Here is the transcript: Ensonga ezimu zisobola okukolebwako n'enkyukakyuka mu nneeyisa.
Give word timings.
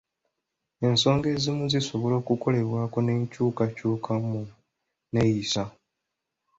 Ensonga 0.87 1.27
ezimu 1.35 1.63
zisobola 1.73 2.15
okukolebwako 2.21 2.97
n'enkyukakyuka 3.01 4.11
mu 4.27 4.39
nneeyisa. 4.47 5.63